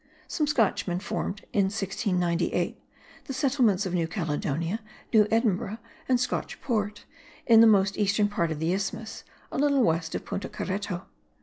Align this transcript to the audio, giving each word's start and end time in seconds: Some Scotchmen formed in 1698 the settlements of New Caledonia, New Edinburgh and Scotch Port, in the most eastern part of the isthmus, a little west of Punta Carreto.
Some 0.27 0.47
Scotchmen 0.47 0.97
formed 0.99 1.45
in 1.53 1.65
1698 1.65 2.81
the 3.25 3.33
settlements 3.33 3.85
of 3.85 3.93
New 3.93 4.07
Caledonia, 4.07 4.79
New 5.13 5.27
Edinburgh 5.29 5.77
and 6.09 6.19
Scotch 6.19 6.59
Port, 6.59 7.05
in 7.45 7.61
the 7.61 7.67
most 7.67 7.99
eastern 7.99 8.27
part 8.27 8.49
of 8.51 8.57
the 8.57 8.73
isthmus, 8.73 9.23
a 9.51 9.59
little 9.59 9.83
west 9.83 10.15
of 10.15 10.25
Punta 10.25 10.49
Carreto. 10.49 11.03